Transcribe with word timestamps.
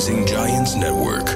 Rising 0.00 0.24
Giants 0.26 0.74
Network. 0.76 1.30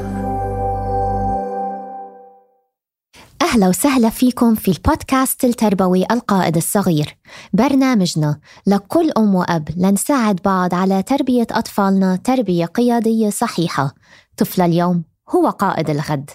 أهلا 3.43 3.69
وسهلا 3.69 4.11
فيكم 4.11 4.55
في 4.55 4.69
البودكاست 4.69 5.45
التربوي 5.45 6.05
القائد 6.11 6.57
الصغير. 6.57 7.17
برنامجنا 7.53 8.41
لكل 8.67 9.11
أم 9.19 9.35
وأب 9.35 9.69
لنساعد 9.77 10.41
بعض 10.45 10.75
على 10.75 11.03
تربية 11.03 11.47
أطفالنا 11.51 12.17
تربية 12.17 12.65
قيادية 12.65 13.31
صحيحة. 13.31 13.95
طفل 14.37 14.63
اليوم 14.63 15.05
هو 15.31 15.49
قائد 15.49 15.91
الغد. 15.91 16.31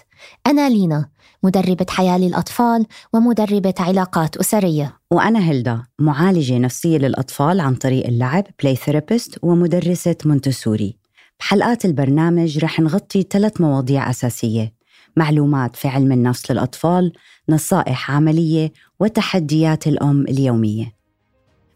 أنا 0.46 0.68
لينا 0.68 1.08
مدربة 1.42 1.86
حياة 1.88 2.18
للأطفال 2.18 2.86
ومدربة 3.12 3.74
علاقات 3.78 4.36
أسرية. 4.36 4.96
وأنا 5.10 5.38
هيلدا 5.50 5.82
معالجة 5.98 6.58
نفسية 6.58 6.98
للأطفال 6.98 7.60
عن 7.60 7.74
طريق 7.74 8.06
اللعب 8.06 8.44
play 8.62 8.76
therapist 8.76 9.38
ومدرسة 9.42 10.16
مونتسوري. 10.24 10.99
بحلقات 11.40 11.84
البرنامج 11.84 12.58
رح 12.58 12.80
نغطي 12.80 13.22
ثلاث 13.30 13.60
مواضيع 13.60 14.10
أساسية. 14.10 14.72
معلومات 15.16 15.76
في 15.76 15.88
علم 15.88 16.12
النفس 16.12 16.50
للأطفال 16.50 17.12
نصائح 17.48 18.10
عملية 18.10 18.72
وتحديات 19.00 19.86
الأم 19.86 20.22
اليومية. 20.22 20.94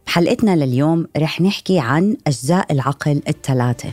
بحلقتنا 0.06 0.56
لليوم 0.56 1.06
رح 1.16 1.40
نحكي 1.40 1.78
عن 1.78 2.16
أجزاء 2.26 2.72
العقل 2.72 3.22
الثلاثة. 3.28 3.92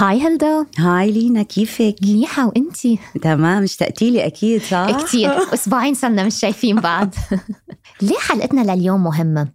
هاي 0.00 0.20
هلدا 0.20 0.66
هاي 0.78 1.10
لينا 1.10 1.42
كيفك؟ 1.42 1.94
منيحة 2.02 2.46
وانتي 2.46 2.98
تمام 3.22 3.62
اشتقتي 3.62 4.10
لي 4.10 4.26
أكيد 4.26 4.62
صح؟ 4.62 5.04
كتير 5.04 5.30
أسبوعين 5.54 5.94
صرنا 5.94 6.24
مش 6.24 6.40
شايفين 6.40 6.76
بعض 6.76 7.14
ليه 8.02 8.18
حلقتنا 8.18 8.74
لليوم 8.74 9.04
مهمة؟ 9.04 9.48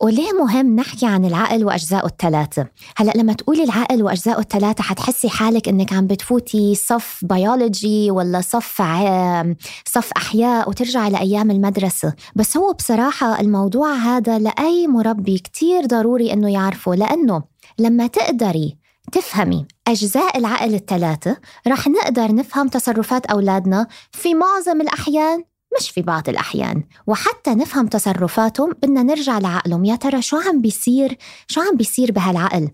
وليه 0.00 0.32
مهم 0.32 0.76
نحكي 0.76 1.06
عن 1.06 1.24
العقل 1.24 1.64
وأجزائه 1.64 2.06
الثلاثة؟ 2.06 2.66
هلأ 2.96 3.12
لما 3.16 3.32
تقولي 3.32 3.64
العقل 3.64 4.02
وأجزائه 4.02 4.38
الثلاثة 4.38 4.82
حتحسي 4.82 5.28
حالك 5.28 5.68
إنك 5.68 5.92
عم 5.92 6.06
بتفوتي 6.06 6.74
صف 6.74 7.20
بيولوجي 7.22 8.10
ولا 8.10 8.40
صف 8.40 8.80
ع... 8.80 9.44
صف 9.84 10.12
أحياء 10.16 10.68
وترجعي 10.68 11.10
لأيام 11.10 11.50
المدرسة 11.50 12.14
بس 12.36 12.56
هو 12.56 12.72
بصراحة 12.72 13.40
الموضوع 13.40 13.94
هذا 13.94 14.38
لأي 14.38 14.86
مربي 14.86 15.38
كتير 15.38 15.86
ضروري 15.86 16.32
إنه 16.32 16.52
يعرفه 16.52 16.94
لأنه 16.94 17.42
لما 17.78 18.06
تقدري 18.06 18.87
تفهمي 19.12 19.66
أجزاء 19.88 20.38
العقل 20.38 20.74
الثلاثة 20.74 21.36
رح 21.66 21.88
نقدر 21.88 22.34
نفهم 22.34 22.68
تصرفات 22.68 23.26
أولادنا 23.26 23.86
في 24.12 24.34
معظم 24.34 24.80
الأحيان 24.80 25.44
مش 25.78 25.90
في 25.90 26.02
بعض 26.02 26.28
الأحيان. 26.28 26.82
وحتى 27.06 27.50
نفهم 27.50 27.86
تصرفاتهم 27.86 28.72
بدنا 28.82 29.02
نرجع 29.02 29.38
لعقلهم. 29.38 29.84
يا 29.84 29.96
ترى 29.96 30.22
شو 30.22 30.36
عم 30.36 30.60
بيصير؟ 30.60 31.18
شو 31.48 31.60
عم 31.60 31.76
بيصير 31.76 32.12
بهالعقل؟ 32.12 32.70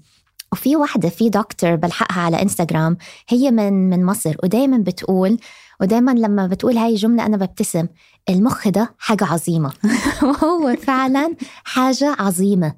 وفي 0.53 0.77
وحدة 0.77 1.09
في 1.09 1.29
دكتور 1.29 1.77
بلحقها 1.77 2.21
على 2.21 2.43
إنستغرام 2.43 2.97
هي 3.29 3.51
من 3.51 3.91
من 3.91 4.05
مصر 4.05 4.37
ودايما 4.43 4.79
بتقول 4.79 5.39
ودايما 5.81 6.11
لما 6.11 6.47
بتقول 6.47 6.79
هاي 6.79 6.93
الجملة 6.93 7.27
أنا 7.27 7.37
ببتسم 7.37 7.87
المخ 8.29 8.69
ده 8.69 8.95
حاجة 8.99 9.25
عظيمة. 9.25 9.73
وهو 10.23 10.77
فعلا 10.77 11.35
حاجة 11.65 12.17
عظيمة 12.19 12.75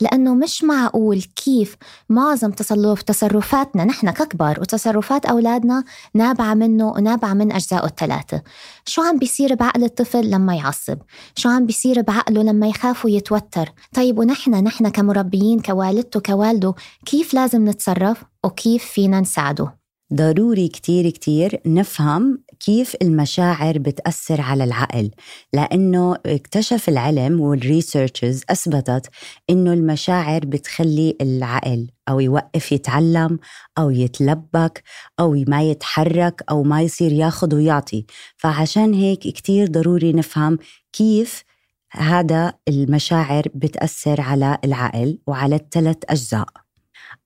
لأنه 0.00 0.34
مش 0.34 0.64
معقول 0.64 1.22
كيف 1.22 1.76
معظم 2.08 2.50
تصرف 2.50 3.02
تصرفاتنا 3.02 3.84
نحن 3.84 4.10
ككبار 4.10 4.60
وتصرفات 4.60 5.26
أولادنا 5.26 5.84
نابعة 6.14 6.54
منه 6.54 6.88
ونابعة 6.88 7.34
من 7.34 7.52
أجزائه 7.52 7.84
الثلاثة. 7.84 8.42
شو 8.86 9.02
عم 9.02 9.18
بيصير 9.18 9.54
بعقل 9.54 9.84
الطفل 9.84 10.30
لما 10.30 10.54
يعصب؟ 10.54 10.98
شو 11.36 11.48
عم 11.48 11.66
بيصير 11.66 12.00
بعقله 12.02 12.42
لما 12.42 12.68
يخاف 12.68 13.04
ويتوتر 13.04 13.72
طيب 13.94 14.18
ونحن 14.18 14.50
نحن 14.50 14.88
كمربيين 14.88 15.60
كوالدته 15.60 16.20
كوالده 16.20 16.74
كيف 17.06 17.34
لازم 17.34 17.68
نتصرف 17.68 18.24
وكيف 18.44 18.84
فينا 18.84 19.20
نساعده؟ 19.20 19.80
ضروري 20.14 20.68
كتير 20.68 21.10
كتير 21.10 21.60
نفهم 21.66 22.38
كيف 22.60 22.96
المشاعر 23.02 23.78
بتأثر 23.78 24.40
على 24.40 24.64
العقل. 24.64 25.10
لأنه 25.52 26.16
اكتشف 26.26 26.88
العلم 26.88 27.40
والريسيرشز 27.40 28.42
أثبتت 28.50 29.06
إنه 29.50 29.72
المشاعر 29.72 30.40
بتخلي 30.44 31.16
العقل 31.20 31.90
أو 32.08 32.20
يوقف 32.20 32.72
يتعلم 32.72 33.38
أو 33.78 33.90
يتلبك 33.90 34.82
أو 35.20 35.44
ما 35.48 35.62
يتحرك 35.62 36.42
أو 36.50 36.62
ما 36.62 36.82
يصير 36.82 37.12
ياخد 37.12 37.54
ويعطي. 37.54 38.06
فعشان 38.36 38.94
هيك 38.94 39.20
كتير 39.20 39.66
ضروري 39.66 40.12
نفهم 40.12 40.58
كيف 40.92 41.44
هذا 41.92 42.54
المشاعر 42.68 43.44
بتأثر 43.54 44.20
على 44.20 44.58
العقل 44.64 45.18
وعلى 45.26 45.56
الثلاث 45.56 45.96
أجزاء. 46.08 46.46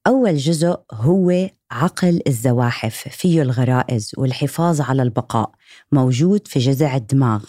أول 0.06 0.36
جزء 0.36 0.76
هو 0.92 1.50
عقل 1.74 2.20
الزواحف 2.26 3.08
فيه 3.08 3.42
الغرائز 3.42 4.12
والحفاظ 4.18 4.80
على 4.80 5.02
البقاء 5.02 5.50
موجود 5.92 6.48
في 6.48 6.58
جذع 6.58 6.96
الدماغ. 6.96 7.44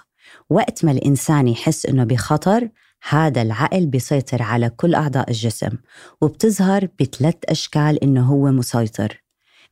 وقت 0.49 0.85
ما 0.85 0.91
الإنسان 0.91 1.47
يحس 1.47 1.85
إنه 1.85 2.03
بخطر 2.03 2.69
هذا 3.09 3.41
العقل 3.41 3.85
بيسيطر 3.85 4.41
على 4.41 4.69
كل 4.69 4.95
أعضاء 4.95 5.29
الجسم 5.29 5.69
وبتظهر 6.21 6.87
بثلاث 6.99 7.35
أشكال 7.49 8.03
إنه 8.03 8.25
هو 8.25 8.51
مسيطر. 8.51 9.23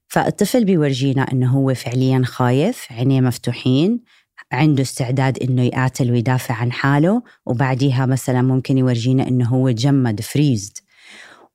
فالطفل 0.07 0.65
بيورجينا 0.65 1.31
إنه 1.31 1.51
هو 1.51 1.73
فعليا 1.73 2.21
خايف 2.25 2.87
عينيه 2.91 3.21
مفتوحين 3.21 3.99
عنده 4.51 4.81
استعداد 4.81 5.39
إنه 5.43 5.63
يقاتل 5.63 6.11
ويدافع 6.11 6.55
عن 6.55 6.71
حاله 6.71 7.23
وبعديها 7.45 8.05
مثلا 8.05 8.41
ممكن 8.41 8.77
يورجينا 8.77 9.27
إنه 9.27 9.49
هو 9.49 9.71
تجمد 9.71 10.21
فريزد 10.21 10.77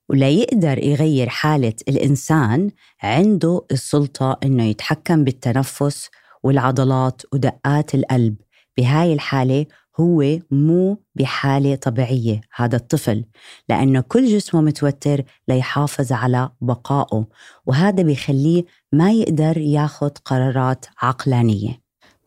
ولا 0.09 0.29
يقدر 0.29 0.85
يغير 0.85 1.29
حالة 1.29 1.75
الإنسان 1.89 2.71
عنده 3.03 3.65
السلطة 3.73 4.39
إنه 4.45 4.65
يتحكم 4.65 5.25
بالتنفس 5.25 6.09
والعضلات 6.43 7.23
ودقات 7.33 7.95
القلب. 7.95 8.37
بهاي 8.79 9.13
الحالة 9.13 9.67
هو 10.01 10.39
مو 10.51 10.99
بحالة 11.15 11.75
طبيعية 11.75 12.41
هذا 12.55 12.77
الطفل 12.77 13.25
لأنه 13.69 14.01
كل 14.01 14.27
جسمه 14.27 14.61
متوتر 14.61 15.23
ليحافظ 15.49 16.13
على 16.13 16.51
بقائه 16.61 17.27
وهذا 17.67 18.03
بيخليه 18.03 18.65
ما 18.93 19.11
يقدر 19.11 19.59
ياخد 19.59 20.19
قرارات 20.19 20.87
عقلانية. 21.03 21.81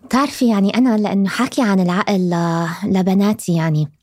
بتعرفي 0.06 0.50
يعني 0.50 0.78
أنا 0.78 0.98
لأنه 0.98 1.30
حاكي 1.30 1.62
عن 1.62 1.80
العقل 1.80 2.34
لبناتي 2.84 3.56
يعني. 3.56 4.01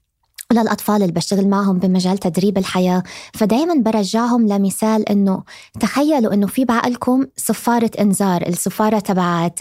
للأطفال 0.53 1.03
اللي 1.03 1.13
بشتغل 1.13 1.49
معهم 1.49 1.79
بمجال 1.79 2.19
تدريب 2.19 2.59
الحياة 2.59 3.03
فدايما 3.35 3.75
برجعهم 3.75 4.49
لمثال 4.49 5.09
إنه 5.09 5.43
تخيلوا 5.81 6.35
إنه 6.35 6.47
في 6.47 6.65
بعقلكم 6.65 7.27
صفارة 7.37 7.91
إنذار 8.01 8.47
الصفارة 8.49 8.99
تبعت 8.99 9.59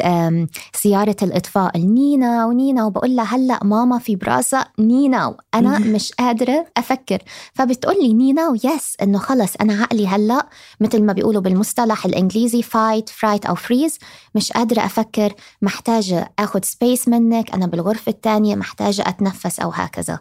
سيارة 0.73 1.15
الإطفاء 1.21 1.77
النينا 1.77 2.45
ونينا 2.45 2.85
وبقول 2.85 3.15
لها 3.15 3.25
هلأ 3.35 3.59
ماما 3.63 3.99
في 3.99 4.15
براسها 4.15 4.65
نينا 4.79 5.25
وأنا 5.27 5.79
مش 5.79 6.11
قادرة 6.11 6.65
أفكر. 6.77 7.19
فبتقول 7.53 7.95
لي 8.01 8.13
نينا 8.13 8.49
ويس 8.49 8.95
إنه 9.01 9.17
خلص 9.17 9.55
أنا 9.61 9.81
عقلي 9.81 10.07
هلأ 10.07 10.47
مثل 10.79 11.03
ما 11.03 11.13
بيقولوا 11.13 11.41
بالمصطلح 11.41 12.05
الإنجليزي 12.05 12.61
fight 12.61 13.09
flight 13.09 13.45
أو 13.45 13.55
freeze 13.55 13.97
مش 14.35 14.51
قادرة 14.51 14.85
أفكر 14.85 15.33
محتاجة 15.61 16.31
أخذ 16.39 16.59
space 16.63 17.07
منك 17.07 17.53
أنا 17.53 17.65
بالغرفة 17.67 18.09
الثانية 18.09 18.55
محتاجة 18.55 19.03
أتنفس 19.07 19.59
أو 19.59 19.69
هكذا. 19.69 20.19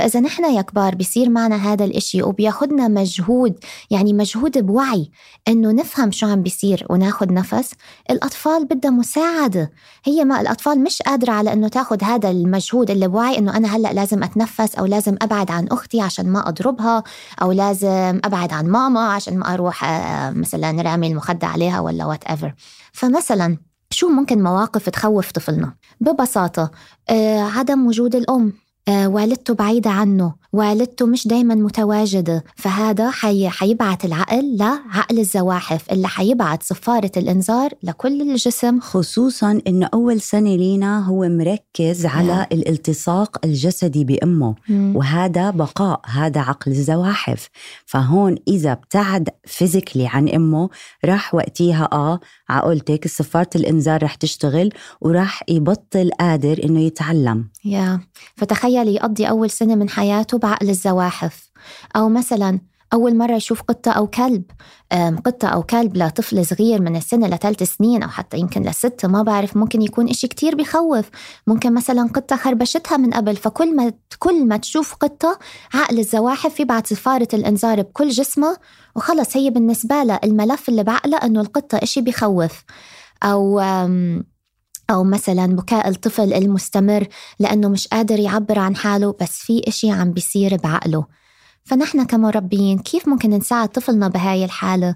فإذا 0.00 0.20
نحن 0.20 0.44
يا 0.44 0.62
كبار 0.62 0.94
بيصير 0.94 1.30
معنا 1.30 1.56
هذا 1.56 1.84
الإشي 1.84 2.22
وبياخدنا 2.22 2.88
مجهود 2.88 3.58
يعني 3.90 4.12
مجهود 4.12 4.58
بوعي 4.58 5.10
إنه 5.48 5.72
نفهم 5.72 6.10
شو 6.10 6.26
عم 6.26 6.42
بيصير 6.42 6.86
وناخد 6.90 7.32
نفس 7.32 7.72
الأطفال 8.10 8.64
بدها 8.64 8.90
مساعدة. 8.90 9.72
هي 10.04 10.24
ما 10.24 10.40
الأطفال 10.40 10.82
مش 10.82 11.02
قادرة 11.02 11.32
على 11.32 11.52
إنه 11.52 11.68
تاخد 11.68 12.04
هذا 12.04 12.30
المجهود 12.30 12.90
اللي 12.90 13.08
بوعي 13.08 13.38
إنه 13.38 13.56
أنا 13.56 13.76
هلأ 13.76 13.92
لازم 13.92 14.22
أتنفس 14.22 14.74
أو 14.74 14.86
لازم 14.86 15.16
أبعد 15.22 15.50
عن 15.50 15.66
أختي 15.68 16.00
عشان 16.00 16.28
ما 16.28 16.48
أضربها 16.48 17.04
أو 17.42 17.52
لازم 17.52 18.20
أبعد 18.24 18.52
عن 18.52 18.66
ماما 18.66 19.12
عشان 19.12 19.38
ما 19.38 19.54
أروح 19.54 19.84
مثلا 20.30 20.82
رامي 20.82 21.06
المخدة 21.06 21.46
عليها 21.46 21.80
ولا 21.80 22.06
whatever 22.06 22.54
فمثلا 22.92 23.56
شو 23.90 24.08
ممكن 24.08 24.42
مواقف 24.42 24.88
تخوف 24.88 25.30
طفلنا؟ 25.30 25.74
ببساطة 26.00 26.70
آه 27.10 27.40
عدم 27.40 27.86
وجود 27.86 28.14
الأم. 28.14 28.46
آه 28.46 28.59
والدته 28.88 29.54
بعيدة 29.54 29.90
عنه. 29.90 30.39
والدته 30.52 31.06
مش 31.06 31.28
دايما 31.28 31.54
متواجدة 31.54 32.44
فهذا 32.56 33.10
حي... 33.10 33.48
حيبعت 33.48 34.04
العقل 34.04 34.56
لعقل 34.56 35.18
الزواحف 35.18 35.92
اللي 35.92 36.08
حيبعت 36.08 36.62
صفارة 36.62 37.10
الإنذار 37.16 37.70
لكل 37.82 38.22
الجسم 38.22 38.80
خصوصا 38.80 39.60
إنه 39.66 39.88
أول 39.94 40.20
سنة 40.20 40.56
لينا 40.56 41.06
هو 41.06 41.28
مركز 41.28 42.06
على 42.06 42.42
yeah. 42.42 42.52
الالتصاق 42.52 43.44
الجسدي 43.44 44.04
بأمه 44.04 44.54
مم. 44.68 44.96
وهذا 44.96 45.50
بقاء 45.50 46.00
هذا 46.06 46.40
عقل 46.40 46.70
الزواحف 46.70 47.48
فهون 47.86 48.36
إذا 48.48 48.72
ابتعد 48.72 49.28
فيزيكلي 49.44 50.06
عن 50.06 50.28
أمه 50.28 50.68
راح 51.04 51.34
وقتيها 51.34 51.88
آه 51.92 52.20
عقلتك 52.48 53.08
صفارة 53.08 53.50
الإنذار 53.56 54.02
رح 54.02 54.14
تشتغل 54.14 54.70
وراح 55.00 55.42
يبطل 55.48 56.10
قادر 56.20 56.64
إنه 56.64 56.80
يتعلم 56.80 57.48
يا 57.64 58.00
فتخيلي 58.36 58.94
يقضي 58.94 59.24
أول 59.24 59.50
سنة 59.50 59.74
من 59.74 59.88
حياته 59.88 60.39
بعقل 60.42 60.70
الزواحف 60.70 61.50
أو 61.96 62.08
مثلا 62.08 62.60
أول 62.92 63.16
مرة 63.16 63.32
يشوف 63.32 63.62
قطة 63.62 63.90
أو 63.90 64.06
كلب 64.06 64.42
قطة 65.24 65.48
أو 65.48 65.62
كلب 65.62 65.96
لطفل 65.96 66.46
صغير 66.46 66.82
من 66.82 66.96
السنة 66.96 67.26
لثلاث 67.26 67.62
سنين 67.62 68.02
أو 68.02 68.08
حتى 68.08 68.38
يمكن 68.38 68.62
لست 68.62 69.06
ما 69.06 69.22
بعرف 69.22 69.56
ممكن 69.56 69.82
يكون 69.82 70.08
إشي 70.08 70.28
كتير 70.28 70.54
بخوف. 70.54 71.10
ممكن 71.46 71.74
مثلا 71.74 72.08
قطة 72.14 72.36
خربشتها 72.36 72.96
من 72.96 73.10
قبل 73.10 73.36
فكل 73.36 73.76
ما 73.76 73.92
كل 74.18 74.46
ما 74.46 74.56
تشوف 74.56 74.94
قطة 74.94 75.38
عقل 75.74 75.98
الزواحف 75.98 76.60
يبعت 76.60 76.86
صفارة 76.86 77.28
الإنذار 77.34 77.82
بكل 77.82 78.08
جسمه 78.08 78.56
وخلص 78.96 79.36
هي 79.36 79.50
بالنسبة 79.50 80.02
لها 80.02 80.20
الملف 80.24 80.68
اللي 80.68 80.84
بعقلها 80.84 81.26
إنه 81.26 81.40
القطة 81.40 81.78
إشي 81.78 82.00
بخوف. 82.00 82.64
أو 83.22 83.60
أو 84.90 85.04
مثلا 85.04 85.46
بكاء 85.46 85.88
الطفل 85.88 86.32
المستمر 86.32 87.06
لأنه 87.38 87.68
مش 87.68 87.88
قادر 87.88 88.18
يعبر 88.18 88.58
عن 88.58 88.76
حاله 88.76 89.16
بس 89.20 89.38
في 89.38 89.62
إشي 89.68 89.90
عم 89.90 90.12
بيصير 90.12 90.56
بعقله 90.56 91.06
فنحن 91.64 92.04
كمربيين 92.04 92.78
كيف 92.78 93.08
ممكن 93.08 93.30
نساعد 93.30 93.68
طفلنا 93.68 94.08
بهاي 94.08 94.44
الحالة؟ 94.44 94.94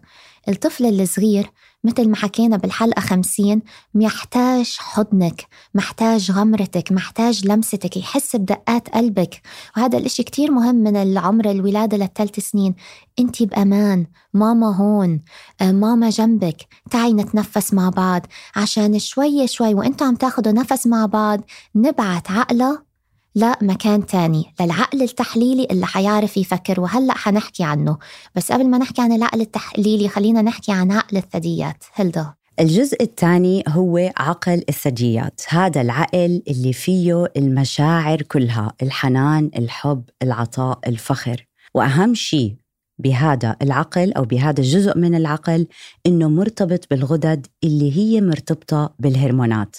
الطفل 0.49 1.01
الصغير 1.01 1.51
مثل 1.85 2.09
ما 2.09 2.17
حكينا 2.17 2.57
بالحلقة 2.57 3.01
خمسين 3.01 3.63
محتاج 3.95 4.77
حضنك 4.79 5.47
محتاج 5.75 6.31
غمرتك 6.31 6.93
محتاج 6.93 7.47
لمستك 7.47 7.97
يحس 7.97 8.37
بدقات 8.37 8.89
قلبك. 8.89 9.41
وهذا 9.77 9.99
الإشي 9.99 10.23
كتير 10.23 10.51
مهم 10.51 10.75
من 10.75 10.97
العمر 10.97 11.51
الولادة 11.51 11.97
للثلاث 11.97 12.41
سنين. 12.41 12.75
انت 13.19 13.43
بأمان 13.43 14.07
ماما 14.35 14.77
هون 14.77 15.21
آه، 15.61 15.73
ماما 15.73 16.11
جنبك. 16.11 16.57
تعي 16.91 17.13
نتنفس 17.13 17.75
مع 17.75 17.89
بعض. 17.89 18.27
عشان 18.57 18.99
شوي 18.99 19.47
شوي 19.47 19.75
وانتوا 19.75 20.07
عم 20.07 20.15
تاخدوا 20.15 20.53
نفس 20.53 20.87
مع 20.87 21.07
بعض 21.07 21.41
نبعت 21.75 22.31
عقلة 22.31 22.94
لمكان 23.35 24.07
تاني. 24.07 24.45
للعقل 24.61 25.03
التحليلي 25.03 25.67
اللي 25.71 25.87
حيعرف 25.87 26.37
يفكر 26.37 26.81
وهلأ 26.81 27.15
حنحكي 27.15 27.65
عنه. 27.65 27.99
بس 28.35 28.53
قبل 28.53 28.69
ما 28.69 28.79
نحكي 28.79 29.03
عن 29.03 29.13
العقل 29.13 29.41
التحليلي 29.41 30.09
خلينا 30.09 30.43
نحكي 30.43 30.73
عن 30.73 30.93
عقل 30.93 31.17
الثدييات. 31.17 31.85
هلدا. 31.95 32.35
الجزء 32.61 33.03
الثاني 33.03 33.65
هو 33.69 34.13
عقل 34.17 34.63
الثدييات. 34.69 35.41
هذا 35.49 35.81
العقل 35.81 36.43
اللي 36.49 36.73
فيه 36.73 37.27
المشاعر 37.37 38.23
كلها 38.23 38.73
الحنان 38.83 39.51
الحب 39.59 40.05
العطاء 40.23 40.79
الفخر. 40.87 41.47
وأهم 41.75 42.15
شيء 42.15 42.55
بهذا 42.99 43.57
العقل 43.63 44.13
أو 44.13 44.25
بهذا 44.25 44.61
الجزء 44.61 44.99
من 44.99 45.15
العقل 45.15 45.67
إنه 46.07 46.29
مرتبط 46.29 46.87
بالغدد 46.91 47.47
اللي 47.65 47.97
هي 47.97 48.21
مرتبطة 48.21 48.95
بالهرمونات. 48.99 49.77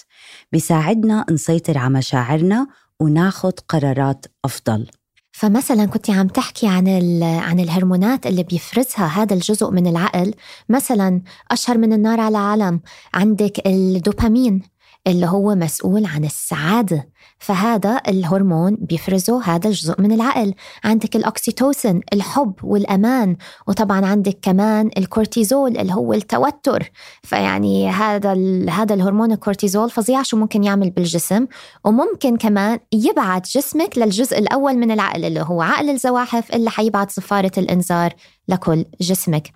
بيساعدنا 0.52 1.26
نسيطر 1.30 1.78
على 1.78 1.94
مشاعرنا 1.94 2.66
وناخد 3.02 3.60
قرارات 3.68 4.26
أفضل. 4.44 4.86
فمثلا 5.32 5.84
كنت 5.86 6.10
عم 6.10 6.28
تحكي 6.28 6.68
عن 6.68 6.88
عن 7.22 7.60
الهرمونات 7.60 8.26
اللي 8.26 8.42
بيفرزها 8.42 9.06
هذا 9.06 9.34
الجزء 9.34 9.70
من 9.70 9.86
العقل. 9.86 10.34
مثلا 10.68 11.22
أشهر 11.50 11.78
من 11.78 11.92
النار 11.92 12.20
على 12.20 12.38
علم 12.38 12.80
عندك 13.14 13.66
الدوبامين. 13.66 14.62
اللي 15.06 15.26
هو 15.26 15.54
مسؤول 15.54 16.04
عن 16.04 16.24
السعادة. 16.24 17.08
فهذا 17.38 18.00
الهرمون 18.08 18.76
بيفرزه 18.80 19.42
هذا 19.44 19.68
الجزء 19.68 20.00
من 20.00 20.12
العقل. 20.12 20.54
عندك 20.84 21.16
الأكسيتوسين 21.16 22.00
الحب 22.12 22.54
والأمان. 22.62 23.36
وطبعا 23.66 24.06
عندك 24.06 24.38
كمان 24.42 24.90
الكورتيزول 24.98 25.76
اللي 25.76 25.94
هو 25.94 26.12
التوتر. 26.12 26.90
فيعني 27.22 27.88
هذا 27.88 28.32
هذا 28.70 28.94
الهرمون 28.94 29.32
الكورتيزول 29.32 29.90
فظيع 29.90 30.22
شو 30.22 30.36
ممكن 30.36 30.64
يعمل 30.64 30.90
بالجسم. 30.90 31.46
وممكن 31.84 32.36
كمان 32.36 32.78
يبعت 32.92 33.48
جسمك 33.48 33.98
للجزء 33.98 34.38
الأول 34.38 34.74
من 34.74 34.90
العقل 34.90 35.24
اللي 35.24 35.40
هو 35.40 35.62
عقل 35.62 35.90
الزواحف 35.90 36.54
اللي 36.54 36.70
حيبعت 36.70 37.10
صفارة 37.10 37.52
الإنذار 37.58 38.12
لكل 38.48 38.84
جسمك. 39.00 39.52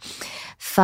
ف 0.58 0.80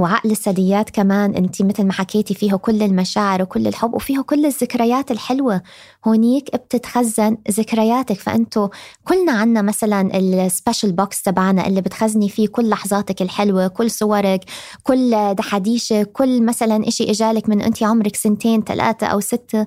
وعقل 0.00 0.30
الثدييات 0.30 0.90
كمان 0.90 1.34
انت 1.34 1.62
مثل 1.62 1.84
ما 1.84 1.92
حكيتي 1.92 2.34
فيه 2.34 2.54
كل 2.54 2.82
المشاعر 2.82 3.42
وكل 3.42 3.66
الحب 3.66 3.94
وفيه 3.94 4.20
كل 4.20 4.46
الذكريات 4.46 5.10
الحلوة. 5.10 5.62
هونيك 6.06 6.56
بتتخزن 6.56 7.36
ذكرياتك. 7.50 8.16
فانتوا 8.20 8.68
كلنا 9.04 9.32
عنا 9.32 9.62
مثلا 9.62 10.18
ال 10.18 10.27
special 10.27 10.92
box 10.92 11.22
تبعنا 11.22 11.66
اللي 11.66 11.80
بتخزني 11.80 12.28
فيه 12.28 12.48
كل 12.48 12.68
لحظاتك 12.68 13.22
الحلوة 13.22 13.68
كل 13.68 13.90
صورك 13.90 14.44
كل 14.82 15.34
دحاديشك 15.34 16.10
كل 16.12 16.42
مثلا 16.42 16.88
إشي 16.88 17.10
إجالك 17.10 17.48
من 17.48 17.62
انت 17.62 17.82
عمرك 17.82 18.16
سنتين 18.16 18.62
ثلاثة 18.62 19.06
أو 19.06 19.20
ستة. 19.20 19.66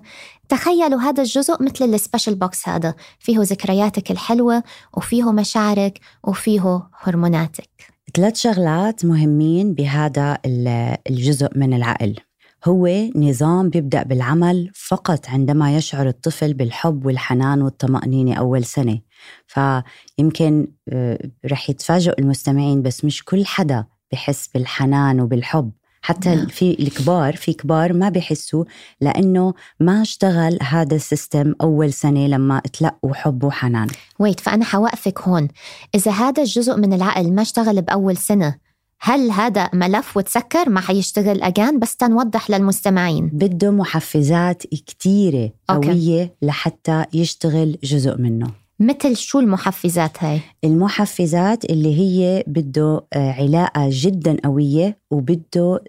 تخيلوا 0.49 1.01
هذا 1.01 1.23
الجزء 1.23 1.63
مثل 1.63 1.85
ال 1.85 1.91
special 1.92 2.35
box 2.35 2.69
هذا. 2.69 2.93
فيه 3.19 3.39
ذكرياتك 3.39 4.11
الحلوة 4.11 4.63
وفيه 4.97 5.31
مشاعرك 5.31 5.99
وفيه 6.23 6.83
هرموناتك. 7.03 7.92
ثلاث 8.15 8.35
شغلات 8.35 9.05
مهمين 9.05 9.73
بهذا 9.73 10.37
ال- 10.45 10.97
الجزء 11.09 11.47
من 11.55 11.73
العقل. 11.73 12.15
هو 12.65 12.87
نظام 13.15 13.69
بيبدأ 13.69 14.03
بالعمل 14.03 14.71
فقط 14.75 15.29
عندما 15.29 15.75
يشعر 15.77 16.07
الطفل 16.07 16.53
بالحب 16.53 17.05
والحنان 17.05 17.61
والطمأنينة 17.61 18.33
أول 18.33 18.65
سنة. 18.65 18.99
فيمكن 19.47 20.67
آه، 20.89 21.19
رح 21.45 21.69
يتفاجئوا 21.69 22.19
المستمعين 22.19 22.81
بس 22.81 23.05
مش 23.05 23.23
كل 23.25 23.45
حدا 23.45 23.85
بحس 24.11 24.47
بالحنان 24.47 25.19
وبالحب. 25.21 25.71
حتى 26.03 26.35
نعم. 26.35 26.45
في 26.45 26.75
الكبار 26.79 27.35
في 27.35 27.53
كبار 27.53 27.93
ما 27.93 28.09
بحسوا 28.09 28.65
لأنه 29.01 29.53
ما 29.79 30.01
اشتغل 30.01 30.57
هذا 30.61 30.95
السيستم 30.95 31.53
أول 31.61 31.93
سنة 31.93 32.27
لما 32.27 32.59
تلقوا 32.59 33.13
حب 33.13 33.43
وحنان. 33.43 33.87
ويت 34.19 34.39
فأنا 34.39 34.65
حوقفك 34.65 35.19
هون. 35.21 35.47
إذا 35.95 36.11
هذا 36.11 36.43
الجزء 36.43 36.77
من 36.77 36.93
العقل 36.93 37.31
ما 37.31 37.41
اشتغل 37.41 37.81
بأول 37.81 38.17
سنة 38.17 38.55
هل 39.01 39.31
هذا 39.31 39.69
ملف 39.73 40.17
وتسكر 40.17 40.69
ما 40.69 40.81
حيشتغل 40.81 41.41
again 41.41 41.79
بس 41.79 41.95
تنوضح 41.95 42.49
للمستمعين. 42.49 43.29
بده 43.33 43.71
محفزات 43.71 44.63
كتيرة 44.63 45.51
أوكي. 45.69 45.87
قوية 45.91 46.35
لحتى 46.41 47.05
يشتغل 47.13 47.77
جزء 47.83 48.17
منه. 48.17 48.62
مثل 48.79 49.15
شو 49.15 49.39
المحفزات 49.39 50.23
هاي؟ 50.23 50.41
المحفزات 50.63 51.65
اللي 51.65 51.99
هي 51.99 52.43
بده 52.47 53.05
آه، 53.13 53.31
علاقة 53.31 53.89
جدا 53.91 54.37
قوية 54.43 54.97
وبده 55.11 55.83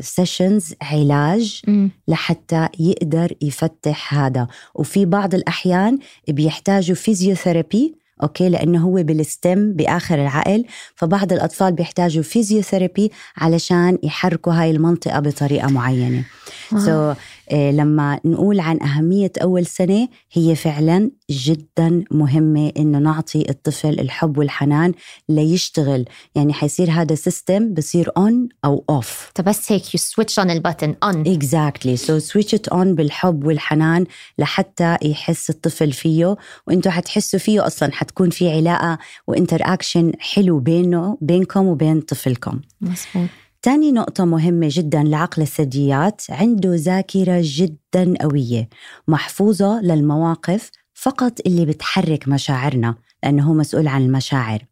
sessions 0.00 0.74
علاج 0.82 1.60
مم. 1.68 1.90
لحتى 2.08 2.68
يقدر 2.80 3.32
يفتح 3.42 4.14
هذا. 4.14 4.48
وفي 4.74 5.04
بعض 5.04 5.34
الأحيان 5.34 5.98
بيحتاجوا 6.28 6.96
physiotherapy 6.96 7.94
okay 8.22 8.48
لأنه 8.48 8.84
هو 8.84 9.02
بال 9.02 9.25
stem 9.25 9.72
بآخر 9.72 10.22
العقل. 10.22 10.64
فبعض 10.94 11.32
الأطفال 11.32 11.72
بيحتاجوا 11.72 12.22
physiotherapy 12.22 13.12
علشان 13.36 13.98
يحركوا 14.02 14.52
هاي 14.52 14.70
المنطقة 14.70 15.20
بطريقة 15.20 15.70
معينة. 15.70 16.24
so, 16.70 17.16
لما 17.52 18.20
نقول 18.24 18.60
عن 18.60 18.82
أهمية 18.82 19.32
أول 19.42 19.66
سنة 19.66 20.08
هي 20.32 20.54
فعلا 20.54 21.10
جدا 21.30 22.04
مهمة 22.10 22.72
إنه 22.76 22.98
نعطي 22.98 23.50
الطفل 23.50 24.00
الحب 24.00 24.38
والحنان 24.38 24.92
ليشتغل. 25.28 26.04
يعني 26.34 26.52
حيصير 26.52 26.90
هذا 26.90 27.14
system 27.14 27.74
بصير 27.74 28.10
on 28.18 28.32
أو 28.64 28.84
off. 28.92 29.42
بس 29.42 29.72
هيك 29.72 29.82
you 29.82 30.00
switch 30.00 30.42
on 30.42 30.50
ال 30.50 30.56
button 30.56 30.90
on. 31.04 31.16
Exactly. 31.26 31.96
So 31.96 32.20
switch 32.20 32.58
it 32.58 32.72
on 32.72 32.86
بالحب 32.86 33.44
والحنان 33.44 34.06
لحتى 34.38 34.96
يحس 35.02 35.50
الطفل 35.50 35.92
فيه. 35.92 36.36
وإنتوا 36.66 36.92
حتحسوا 36.92 37.38
فيه 37.38 37.66
أصلا 37.66 37.92
حتكون 37.92 38.30
في 38.30 38.52
علاقة 38.52 38.98
وانتر 39.26 39.60
اكشن 39.62 40.12
حلو 40.18 40.58
بينه 40.58 41.18
بينكم 41.20 41.66
وبين 41.66 42.00
طفلكم. 42.00 42.60
مزبوط. 42.80 43.28
تاني 43.66 43.92
نقطة 43.92 44.24
مهمة 44.24 44.68
جدا 44.70 45.02
لعقل 45.02 45.42
الثدييات 45.42 46.22
عنده 46.30 46.74
ذاكرة 46.74 47.40
جدا 47.42 48.14
قوية 48.20 48.68
محفوظة 49.08 49.80
للمواقف 49.80 50.70
فقط 50.94 51.40
اللي 51.46 51.66
بتحرك 51.66 52.28
مشاعرنا. 52.28 52.94
لأنه 53.26 53.44
هو 53.44 53.54
مسؤول 53.54 53.88
عن 53.88 54.02
المشاعر 54.02 54.62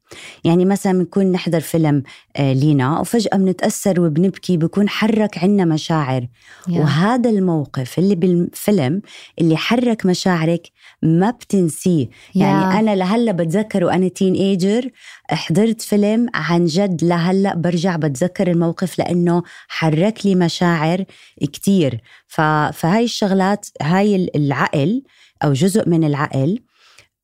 يعني 0.45 0.65
مثلا 0.65 0.93
بنكون 0.93 1.33
نحضر 1.33 1.61
فيلم 1.61 2.03
آه، 2.37 2.53
لينا 2.53 3.01
وفجأة 3.01 3.37
بنتأثر 3.37 4.01
وبنبكي 4.01 4.57
بكون 4.57 4.89
حرك 4.89 5.39
عنا 5.39 5.65
مشاعر 5.65 6.21
yeah. 6.23 6.73
وهذا 6.73 7.31
الموقف 7.31 7.99
اللي 7.99 8.15
بالفيلم 8.15 9.03
اللي 9.41 9.57
حرك 9.57 10.07
مشاعرك 10.07 10.71
ما 11.03 11.31
بتنسيه 11.31 12.07
yeah. 12.07 12.11
يعني 12.37 12.81
أنا 12.81 12.97
لهلأ 12.97 13.33
بتذكر 13.33 13.85
وأنا 13.85 14.09
teenager 14.09 14.91
حضرت 15.31 15.83
فيلم 15.83 16.27
عن 16.35 16.65
جد 16.65 17.05
لهلأ 17.05 17.55
برجع 17.57 17.97
بتذكر 17.97 18.51
الموقف 18.51 18.99
لأنه 18.99 19.43
حرك 19.69 20.27
لي 20.27 20.35
مشاعر 20.35 21.05
كتير 21.43 22.01
فهاي 22.27 23.05
الشغلات 23.05 23.67
هاي 23.83 24.31
العقل 24.37 25.03
أو 25.45 25.53
جزء 25.53 25.89
من 25.89 26.05
العقل 26.05 26.61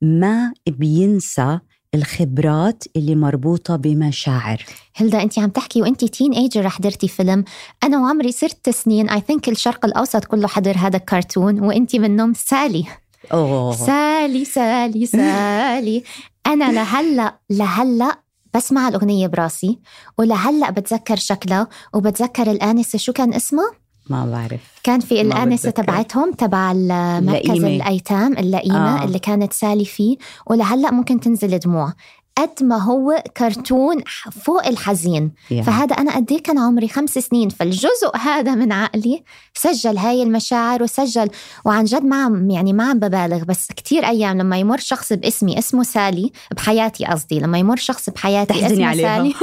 ما 0.03 0.53
بينسى 0.69 1.59
الخبرات 1.95 2.85
اللي 2.97 3.15
مربوطة 3.15 3.77
بمشاعر 3.77 4.65
هلأ 4.95 5.23
أنت 5.23 5.39
عم 5.39 5.51
تحكي 5.51 5.83
وأنت 5.83 6.05
teenager 6.05 6.69
حضرتي 6.69 7.09
فيلم 7.09 7.45
أنا 7.83 7.99
وعمري 7.99 8.33
ست 8.33 8.71
سنين 8.71 9.11
اي 9.11 9.21
ثينك 9.21 9.49
الشرق 9.49 9.85
الأوسط 9.85 10.25
كله 10.25 10.49
حضر 10.49 10.77
هذا 10.77 10.97
الكرتون 10.97 11.61
وأنت 11.61 11.97
منهم 11.97 12.33
سالي 12.35 12.85
أوه. 13.33 13.73
سالي 13.73 14.45
سالي 14.45 15.07
سالي 15.07 16.03
أنا 16.47 16.73
لهلأ 16.73 17.39
لهلأ 17.51 18.19
بسمع 18.55 18.89
الأغنية 18.89 19.27
براسي 19.27 19.79
ولهلأ 20.19 20.71
بتذكر 20.71 21.17
شكلها 21.17 21.69
وبتذكر 21.95 22.51
الآنسة 22.51 22.99
شو 22.99 23.13
كان 23.13 23.35
اسمها؟ 23.35 23.80
ما 24.11 24.27
بعرف. 24.27 24.61
كان 24.83 25.01
في 25.01 25.21
الآنسة 25.21 25.71
تبعتهم 25.71 26.33
تبع 26.33 26.73
مركز 27.21 27.65
الأيتام 27.65 28.33
اللئيمة 28.33 29.03
آه. 29.03 29.05
اللي 29.05 29.19
كانت 29.19 29.53
سالي 29.53 29.85
فيه 29.85 30.17
ولهلأ 30.47 30.91
ممكن 30.91 31.21
تنزل 31.21 31.59
دموع. 31.59 31.93
قد 32.39 32.63
ما 32.65 32.83
هو 32.83 33.23
كرتون 33.37 33.97
فوق 34.45 34.67
الحزين. 34.67 35.31
yeah. 35.31 35.55
فهذا 35.61 35.95
أنا 35.95 36.17
قد 36.17 36.33
كان 36.33 36.59
عمري 36.59 36.89
خمس 36.89 37.11
سنين. 37.11 37.49
فالجزء 37.49 38.17
هذا 38.17 38.55
من 38.55 38.73
عقلي 38.73 39.23
سجل 39.55 39.99
هاي 39.99 40.23
المشاعر 40.23 40.83
وسجل 40.83 41.31
وعن 41.65 41.85
جد 41.85 42.05
ما 42.05 42.25
عم 42.25 42.51
يعني 42.51 42.73
ما 42.73 42.85
عم 42.85 42.99
ببالغ. 42.99 43.45
بس 43.45 43.67
كتير 43.67 44.07
أيام 44.07 44.39
لما 44.39 44.59
يمر 44.59 44.79
شخص 44.79 45.13
باسمي 45.13 45.59
اسمه 45.59 45.83
سالي 45.83 46.33
بحياتي 46.57 47.05
قصدي 47.05 47.41
لما 47.41 47.59
يمر 47.59 47.77
شخص 47.77 48.11
بحياتي 48.11 48.67
اسمه 48.67 48.87
عليها. 48.87 49.17
سالي 49.17 49.35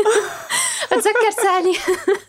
بتذكر 0.91 1.44
سالي. 1.44 1.77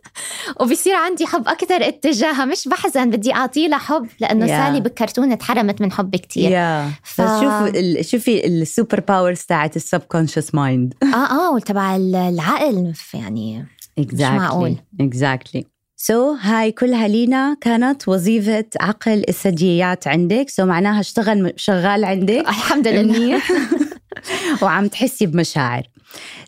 وبصير 0.61 0.95
عندي 0.95 1.27
حب 1.27 1.49
أكثر 1.49 1.89
اتجاهها. 1.89 2.45
مش 2.45 2.69
بحزن 2.69 3.11
بدي 3.11 3.35
أعطيه 3.35 3.69
لها 3.69 3.79
حب 3.79 4.09
لأنه 4.21 4.47
yeah. 4.47 4.49
سالي 4.49 4.81
بالكرتون 4.81 5.33
اتحرمت 5.33 5.81
من 5.81 5.93
حب 5.93 6.17
كتير. 6.17 6.51
Yeah. 6.51 6.91
ف... 7.05 7.23
شوفي 7.23 8.03
شوفي 8.03 8.47
ال 8.47 8.56
super 8.56 9.01
powers 9.01 9.41
تاعت 9.41 9.77
ال 9.77 10.01
subconscious 10.01 10.55
mind 10.55 10.95
آه 11.03 11.17
آه 11.17 11.53
وتبع 11.55 11.97
العقل 11.97 12.93
يعني 13.15 13.67
exactly. 14.01 14.15
مش 14.15 14.21
معقول. 14.21 14.77
exactly. 15.01 16.37
so, 16.37 16.39
هاي 16.41 16.73
كلها 16.73 17.09
لينا 17.09 17.57
كانت 17.61 18.09
وظيفة 18.09 18.65
عقل 18.81 19.25
الثدييات 19.29 20.09
عندك. 20.09 20.51
so, 20.51 20.67
معناها 20.67 21.01
اشتغل 21.01 21.53
شغال 21.57 22.05
عندك. 22.05 22.49
الحمد 22.49 22.89
لله. 22.89 23.43
وعم 24.63 24.89
تحسي 24.89 25.27
بمشاعر. 25.27 25.83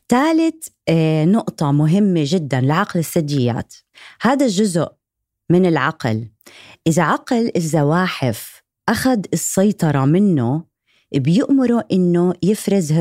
ثالث 0.09 0.69
آه، 0.89 1.25
نقطة 1.25 1.73
مهمة 1.73 2.23
جدا 2.27 2.61
لعقل 2.61 3.01
الثدييات 3.01 3.75
هذا 4.21 4.47
الجزء 4.47 4.89
من 5.51 5.67
العقل. 5.67 6.29
إذا 6.87 7.03
عقل 7.03 7.51
الزواحف 7.57 8.63
أخذ 8.89 9.19
السيطرة 9.33 10.05
منه 10.05 10.65
بيأمره 11.15 11.85
إنه 11.93 12.35
يفرز 12.43 12.93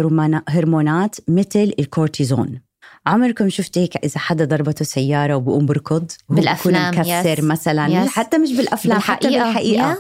هرمونات 0.50 1.16
مثل 1.28 1.74
الكورتيزون. 1.80 2.62
عمركم 3.06 3.50
شفت 3.50 3.78
هيك 3.78 3.98
إذا 3.98 4.20
حدا 4.20 4.46
ضربته 4.46 4.86
سيارة 4.86 5.36
وبقوم 5.36 5.66
بركض 5.66 6.12
بالأفلام 6.30 7.00
مكسر 7.00 7.40
yes. 7.40 7.44
مثلا. 7.44 7.88
yes. 7.88 8.10
حتى 8.10 8.38
مش 8.38 8.54
بالأفلام 8.54 8.98
بالحقيقة. 8.98 9.30
حتى 9.30 9.30
بالحقيقة 9.30 9.98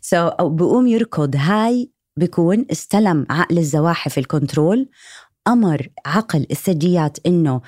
so, 0.00 0.42
بقوم 0.42 0.86
يركض. 0.86 1.36
هاي 1.36 1.90
بيكون 2.16 2.66
استلم 2.72 3.26
عقل 3.30 3.58
الزواحف 3.58 4.18
ال 4.18 4.27
control 4.27 4.88
أمر 5.48 5.88
عقل 6.06 6.46
الثدييات 6.50 7.18
إنه 7.26 7.60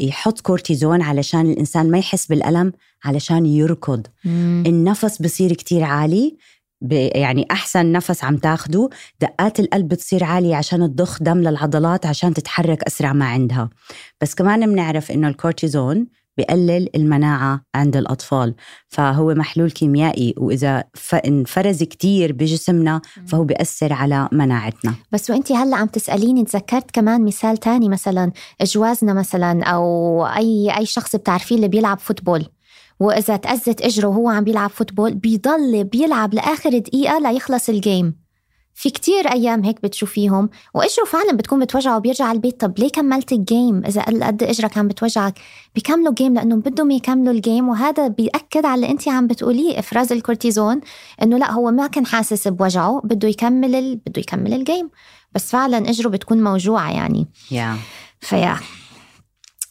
يحط 0.00 0.40
كورتيزون 0.40 1.02
علشان 1.02 1.50
الإنسان 1.50 1.90
ما 1.90 1.98
يحس 1.98 2.26
بالألم 2.26 2.72
علشان 3.04 3.46
يركض 3.46 4.06
مم. 4.24 4.64
النفس 4.66 5.22
بصير 5.22 5.52
كتير 5.52 5.84
عالي 5.84 6.36
يعني 6.90 7.46
أحسن 7.50 7.92
نفس 7.92 8.24
عم 8.24 8.36
تاخده 8.36 8.88
دقات 9.20 9.60
القلب 9.60 9.88
بتصير 9.88 10.24
عالية 10.24 10.56
عشان 10.56 10.80
تضخ 10.80 11.22
دم 11.22 11.38
للعضلات 11.38 12.06
عشان 12.06 12.34
تتحرك 12.34 12.82
أسرع 12.82 13.12
ما 13.12 13.24
عندها 13.24 13.70
بس 14.20 14.34
كمان 14.34 14.72
بنعرف 14.72 15.10
إنه 15.10 15.28
الكورتيزون 15.28 16.06
بقلل 16.38 16.88
المناعة 16.94 17.60
عند 17.74 17.96
الأطفال. 17.96 18.54
فهو 18.88 19.34
محلول 19.34 19.70
كيميائي 19.70 20.34
وإذا 20.38 20.84
انفرز 21.26 21.82
كتير 21.82 22.32
بجسمنا 22.32 23.00
فهو 23.26 23.44
بيأثر 23.44 23.92
على 23.92 24.28
مناعتنا. 24.32 24.94
بس 25.12 25.30
وانت 25.30 25.52
هلأ 25.52 25.76
عم 25.76 25.86
تسأليني 25.86 26.44
تذكرت 26.44 26.90
كمان 26.90 27.24
مثال 27.24 27.56
تاني 27.56 27.88
مثلا 27.88 28.32
جوازنا 28.62 29.12
مثلا 29.14 29.64
أو 29.64 30.26
أي 30.26 30.76
أي 30.76 30.86
شخص 30.86 31.16
بتعرفيه 31.16 31.56
اللي 31.56 31.68
بيلعب 31.68 31.98
football. 31.98 32.46
وإذا 33.00 33.36
تأذت 33.36 33.80
إجره 33.80 34.08
وهو 34.08 34.28
عم 34.28 34.44
بيلعب 34.44 34.70
football 34.70 35.14
بيضل 35.14 35.84
بيلعب 35.84 36.34
لآخر 36.34 36.78
دقيقة 36.78 37.18
ليخلص 37.18 37.68
ال 37.68 37.80
game 37.80 38.27
في 38.78 38.90
كتير 38.90 39.32
أيام 39.32 39.64
هيك 39.64 39.82
بتشوفيهم. 39.82 40.50
وإجره 40.74 41.04
فعلا 41.04 41.32
بتكون 41.32 41.60
بتوجعه؟ 41.60 41.96
وبيرجع 41.96 42.24
على 42.24 42.36
البيت. 42.36 42.60
طب 42.60 42.78
ليه 42.78 42.88
كملت 42.88 43.32
ال 43.32 43.41
game؟ 43.41 43.84
إذا 43.84 44.02
قد 44.02 44.42
إجرك 44.42 44.78
عم 44.78 44.88
بتوجعك. 44.88 45.38
بيكملوا 45.74 46.14
game 46.14 46.34
لأنه 46.34 46.56
بدهم 46.56 46.90
يكملوا 46.90 47.32
ال 47.32 47.38
game. 47.38 47.68
وهذا 47.68 48.08
بيأكد 48.08 48.66
على 48.66 48.74
اللي 48.74 48.90
أنت 48.90 49.08
عم 49.08 49.26
بتقوليه 49.26 49.78
إفراز 49.78 50.12
الكورتيزون 50.12 50.80
إنه 51.22 51.38
لا 51.38 51.52
هو 51.52 51.70
ما 51.70 51.86
كان 51.86 52.06
حاسس 52.06 52.48
بوجعه. 52.48 53.00
بده 53.04 53.28
يكمل 53.28 53.74
ال... 53.74 53.96
بده 53.96 54.20
يكمل 54.20 54.54
ال 54.54 54.60
game. 54.60 54.90
بس 55.34 55.50
فعلا 55.50 55.90
إجره 55.90 56.08
بتكون 56.08 56.44
موجوعة 56.44 56.92
يعني. 56.92 57.26
Yeah. 57.50 57.78
فيا. 58.20 58.56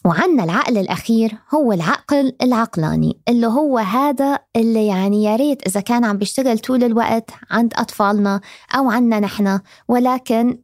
وعنا 0.08 0.44
العقل 0.44 0.78
الأخير 0.78 1.38
هو 1.54 1.72
العقل 1.72 2.32
العقلاني 2.42 3.20
اللي 3.28 3.46
هو 3.46 3.78
هذا 3.78 4.38
اللي 4.56 4.86
يعني 4.86 5.24
يا 5.24 5.36
ريت 5.36 5.66
إذا 5.66 5.80
كان 5.80 6.04
عم 6.04 6.18
بيشتغل 6.18 6.58
طول 6.58 6.84
الوقت 6.84 7.30
عند 7.50 7.72
أطفالنا 7.76 8.40
أو 8.74 8.90
عنا 8.90 9.20
نحن 9.20 9.60
ولكن 9.88 10.58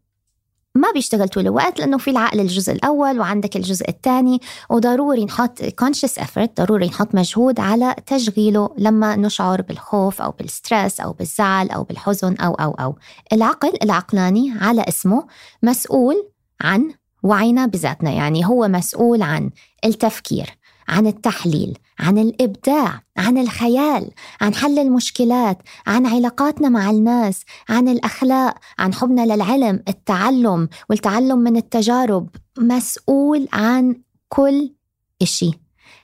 ما 0.74 0.90
بيشتغل 0.94 1.28
طول 1.28 1.42
الوقت 1.42 1.78
لأنه 1.78 1.98
في 1.98 2.10
العقل 2.10 2.40
الجزء 2.40 2.72
الأول 2.72 3.20
وعندك 3.20 3.56
الجزء 3.56 3.88
الثاني 3.88 4.40
وضروري 4.70 5.24
نحط 5.24 5.62
conscious 5.62 6.22
effort 6.22 6.48
ضروري 6.56 6.86
نحط 6.86 7.14
مجهود 7.14 7.60
على 7.60 7.94
تشغيله 8.06 8.70
لما 8.78 9.16
نشعر 9.16 9.62
بالخوف 9.62 10.22
أو 10.22 10.30
بالستريس 10.30 11.00
أو 11.00 11.12
بالزعل 11.12 11.70
أو 11.70 11.82
بالحزن 11.82 12.36
أو 12.36 12.54
أو 12.54 12.70
أو. 12.70 12.96
العقل 13.32 13.72
العقلاني 13.82 14.54
على 14.60 14.84
اسمه 14.88 15.26
مسؤول 15.62 16.28
عن 16.60 16.94
وعينا 17.24 17.66
بذاتنا 17.66 18.10
يعني 18.10 18.46
هو 18.46 18.68
مسؤول 18.68 19.22
عن 19.22 19.50
التفكير 19.84 20.58
عن 20.88 21.06
التحليل 21.06 21.78
عن 21.98 22.18
الإبداع 22.18 23.02
عن 23.16 23.38
الخيال 23.38 24.10
عن 24.40 24.54
حل 24.54 24.78
المشكلات 24.78 25.58
عن 25.86 26.06
علاقاتنا 26.06 26.68
مع 26.68 26.90
الناس 26.90 27.44
عن 27.68 27.88
الأخلاق 27.88 28.54
عن 28.78 28.94
حبنا 28.94 29.34
للعلم 29.34 29.82
التعلم 29.88 30.68
والتعلم 30.90 31.38
من 31.38 31.56
التجارب. 31.56 32.28
مسؤول 32.58 33.48
عن 33.52 33.96
كل 34.28 34.74
إشي. 35.22 35.50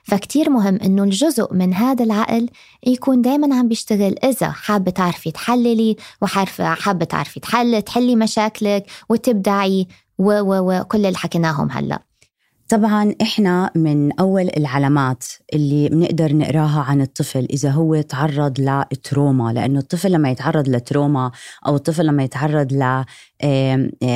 فكتير 0.03 0.49
مهم 0.49 0.75
إنه 0.75 1.03
الجزء 1.03 1.53
من 1.53 1.73
هذا 1.73 2.03
العقل 2.03 2.49
يكون 2.87 3.21
دايما 3.21 3.55
عم 3.55 3.67
بيشتغل 3.67 4.15
إذا 4.23 4.51
حابة 4.51 4.91
تعرفي 4.91 5.31
تحللي 5.31 5.95
وحابة 6.21 7.05
تعرفي 7.05 7.39
تحل 7.39 7.81
تحلي 7.81 8.15
مشاكلك 8.15 8.85
وتبدعي 9.09 9.87
و 10.21 10.31
و 10.31 10.79
وكل 10.79 11.05
اللي 11.05 11.17
حكيناهم 11.17 11.71
هلأ. 11.71 12.01
طبعا 12.69 13.15
إحنا 13.21 13.71
من 13.75 14.19
أول 14.19 14.49
العلامات 14.57 15.25
اللي 15.53 15.89
بنقدر 15.89 16.35
نقراها 16.35 16.79
عن 16.81 17.01
الطفل 17.01 17.47
إذا 17.49 17.69
هو 17.71 18.01
تعرض 18.01 18.59
لتروما 18.59 19.53
لأنه 19.53 19.79
الطفل 19.79 20.11
لما 20.11 20.29
يتعرض 20.29 20.69
لتروما 20.69 21.31
أو 21.67 21.75
الطفل 21.75 22.05
لما 22.05 22.23
يتعرض 22.23 22.73
ل 22.73 23.03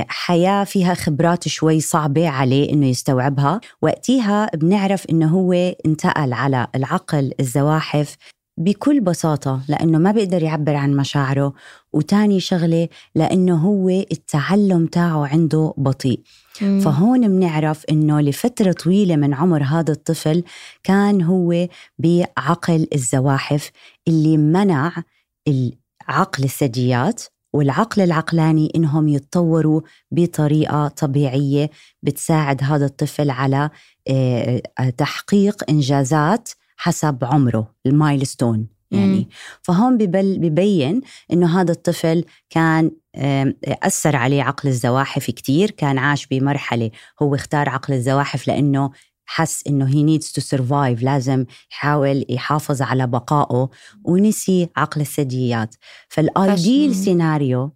حياة 0.08 0.64
فيها 0.64 0.94
خبرات 0.94 1.48
شوي 1.48 1.80
صعبة 1.80 2.30
عليه 2.30 2.74
إنه 2.74 2.88
يستوعبها 2.88 3.62
وقتها 3.82 4.50
بنعرف 4.56 5.06
إنه 5.10 5.28
هو 5.28 5.54
انتقل 5.86 6.34
على 6.34 6.68
العقل 6.76 7.32
الزواحف 7.40 8.18
بكل 8.58 9.02
بساطة 9.02 9.62
لأنه 9.70 9.98
ما 9.98 10.12
بيقدر 10.12 10.44
يعبر 10.44 10.76
عن 10.76 10.96
مشاعره 10.96 11.54
وتاني 11.94 12.40
شغلة 12.40 12.88
لأنه 13.16 13.56
هو 13.56 13.90
التعلم 13.90 14.86
تاعه 14.86 15.28
عنده 15.28 15.74
بطيء 15.78 16.20
مم. 16.62 16.80
فهون 16.80 17.28
بنعرف 17.28 17.86
إنه 17.86 18.22
لفترة 18.22 18.72
طويلة 18.72 19.16
من 19.16 19.34
عمر 19.34 19.64
هذا 19.64 19.92
الطفل 19.92 20.44
كان 20.84 21.22
هو 21.22 21.68
بعقل 22.00 22.88
الزواحف 22.94 23.72
اللي 24.08 24.38
منع 24.38 24.92
عقل 26.08 26.44
الثدييات 26.44 27.24
والعقل 27.54 28.02
العقلاني 28.02 28.72
إنهم 28.76 29.08
يتطوروا 29.08 29.82
بطريقة 30.12 30.88
طبيعية 30.88 31.70
بتساعد 32.04 32.64
هذا 32.64 32.86
الطفل 32.86 33.30
على 33.30 33.70
آه، 34.08 34.62
تحقيق 34.98 35.64
إنجازات 35.70 36.50
حسب 36.78 37.18
عمره 37.24 37.76
ال 37.86 37.94
milestone 37.94 38.68
يعني. 38.92 39.18
مم. 39.18 39.26
فهون 39.62 39.98
ببل 39.98 40.40
ببين 40.40 41.02
إنه 41.34 41.62
هذا 41.62 41.72
الطفل 41.72 42.26
كان 42.50 42.92
أثر 43.84 44.16
عليه 44.16 44.44
عقل 44.44 44.70
الزواحف 44.70 45.26
كتير. 45.26 45.72
كان 45.72 45.98
عاش 45.98 46.28
بمرحلة 46.28 46.92
هو 47.22 47.36
اختار 47.36 47.70
عقل 47.70 47.94
الزواحف 47.94 48.48
لأنه 48.48 48.92
حس 49.26 49.68
إنه 49.68 49.88
he 49.88 50.04
needs 50.04 50.32
to 50.32 50.42
survive 50.42 51.04
لازم 51.04 51.46
يحاول 51.72 52.26
يحافظ 52.30 52.82
على 52.82 53.08
بقائه 53.08 53.70
ونسي 54.04 54.70
عقل 54.78 55.02
الثدييات. 55.02 55.76
فال 56.10 56.34
ideal 56.34 56.96
scenario 56.96 57.72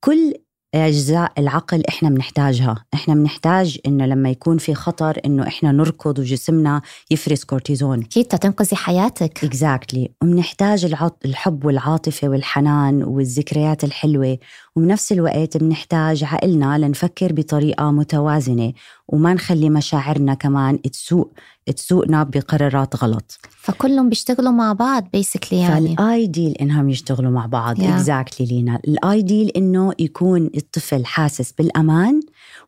كل 0.00 0.34
أجزاء 0.74 1.32
العقل 1.38 1.82
إحنا 1.88 2.08
بنحتاجها. 2.08 2.84
إحنا 2.94 3.14
بنحتاج 3.14 3.78
إنه 3.86 4.06
لما 4.06 4.30
يكون 4.30 4.58
في 4.58 4.74
خطر 4.74 5.20
إنه 5.26 5.46
إحنا 5.46 5.72
نركض 5.72 6.18
وجسمنا 6.18 6.82
يفرز 7.10 7.44
كورتيزون. 7.44 8.00
أكيد 8.00 8.24
تنقذي 8.24 8.76
حياتك. 8.76 9.44
exactly. 9.44 10.10
وبنحتاج 10.22 10.94
الحب 11.24 11.64
والعاطفة 11.64 12.28
والحنان 12.28 13.02
والذكريات 13.02 13.84
الحلوة. 13.84 14.38
وبنفس 14.76 15.12
الوقت 15.12 15.56
بنحتاج 15.56 16.24
عقلنا 16.24 16.78
لنفكر 16.78 17.32
بطريقة 17.32 17.90
متوازنة. 17.90 18.72
وما 19.08 19.34
نخلي 19.34 19.70
مشاعرنا 19.70 20.34
كمان 20.34 20.82
تسوق 20.82 21.32
تسوقنا 21.76 22.22
بقرارات 22.22 22.96
غلط. 22.96 23.38
فكلهم 23.50 24.08
بيشتغلوا 24.08 24.52
مع 24.52 24.72
بعض 24.72 25.08
basically 25.12 25.60
يعني. 25.60 25.96
فال 25.96 26.12
ideal 26.12 26.52
إنهم 26.52 26.88
يشتغلوا 26.88 27.30
مع 27.30 27.46
بعض 27.46 27.82
exactly 27.82 28.46
yeah. 28.46 28.50
لينا. 28.50 28.80
ال 28.88 28.98
ideal 28.98 29.48
إنه 29.48 29.92
يكون 29.98 30.50
الطفل 30.56 31.06
حاسس 31.06 31.52
بالأمان 31.52 32.20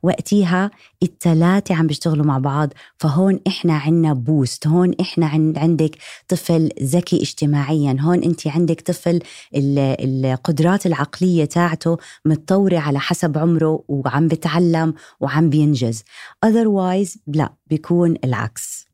وقتها 0.02 0.70
الثلاثة 1.02 1.74
عم 1.74 1.86
بيشتغلوا 1.86 2.24
مع 2.26 2.38
بعض 2.38 2.72
فهون 2.98 3.40
إحنا 3.46 3.74
عنا 3.74 4.12
boost 4.12 4.66
هون 4.66 4.94
إحنا 5.00 5.26
عندك 5.56 5.96
طفل 6.28 6.68
ذكي 6.82 7.22
اجتماعيا 7.22 7.96
هون 8.00 8.22
أنت 8.22 8.46
عندك 8.46 8.80
طفل 8.80 9.20
القدرات 9.54 10.86
العقلية 10.86 11.44
تاعته 11.44 11.96
متطورة 12.24 12.78
على 12.78 13.00
حسب 13.00 13.38
عمره 13.38 13.84
وعم 13.88 14.28
بتعلم 14.28 14.94
وعم 15.20 15.50
بينجز. 15.50 16.02
Otherwise 16.46 17.18
لا 17.26 17.52
بيكون 17.66 18.16
العكس. 18.24 18.86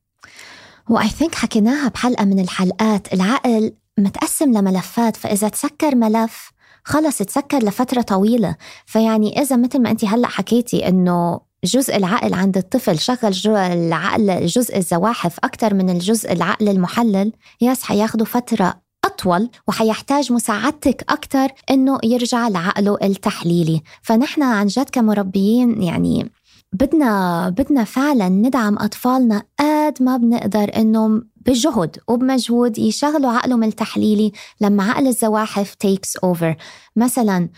وآي 0.91 1.09
ثينك 1.09 1.35
حكيناها 1.35 1.89
بحلقة 1.89 2.25
من 2.25 2.39
الحلقات. 2.41 3.15
العقل 3.15 3.73
متقسم 3.99 4.53
لملفات 4.53 5.17
فإذا 5.17 5.49
تسكر 5.49 5.95
ملف 5.95 6.53
خلص 6.85 7.19
تسكر 7.19 7.59
لفترة 7.59 8.03
طويلة. 8.03 8.57
فيعني 8.87 9.41
إذا 9.41 9.57
مثل 9.57 9.83
ما 9.83 9.91
أنت 9.91 10.05
هلأ 10.05 10.29
حكيتي 10.29 10.89
إنه 10.89 11.41
جزء 11.65 11.97
العقل 11.97 12.35
عند 12.35 12.57
الطفل 12.57 12.99
شغل 12.99 13.33
العقل 13.57 14.47
جزء 14.47 14.77
الزواحف 14.77 15.39
أكثر 15.45 15.75
من 15.75 15.91
الجزء 15.91 16.33
العقل 16.33 16.69
المحلل 16.69 17.33
ياس 17.61 17.83
حياخدوا 17.83 18.27
فترة 18.27 18.83
أطول 19.05 19.51
وحيحتاج 19.69 20.33
مساعدتك 20.33 21.05
أكثر 21.09 21.49
إنه 21.71 21.99
يرجع 22.05 22.49
لعقله 22.49 22.99
التحليلي. 23.03 23.83
فنحن 24.03 24.43
عن 24.43 24.67
جد 24.67 24.91
كمربيين 24.91 25.83
يعني 25.83 26.31
بدنا 26.73 27.49
بدنا 27.49 27.85
فعلا 27.85 28.29
ندعم 28.29 28.79
أطفالنا 28.79 29.43
قد 29.61 30.03
ما 30.03 30.17
بنقدر 30.17 30.77
إنه 30.77 31.23
بجهد 31.47 31.97
وبمجهود 32.09 32.79
يشغلوا 32.79 33.31
عقلهم 33.31 33.63
التحليلي 33.63 34.33
لما 34.61 34.85
عقل 34.85 35.07
الزواحف 35.07 35.75
takes 35.75 36.17
over 36.17 36.57
مثلا 36.97 37.49